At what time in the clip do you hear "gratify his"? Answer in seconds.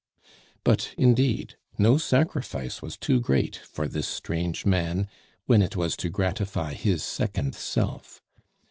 6.09-7.03